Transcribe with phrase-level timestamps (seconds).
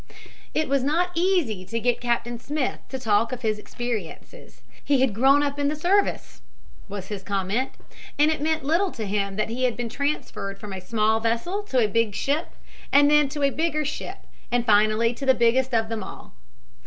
[0.55, 4.63] It was not easy to get Captain Smith to talk of his experiences.
[4.83, 6.41] He had grown up in the service,
[6.89, 7.73] was his comment,
[8.17, 11.61] and it meant little to him that he had been transferred from a small vessel
[11.65, 12.55] to a big ship
[12.91, 16.33] and then to a bigger ship and finally to the biggest of them all.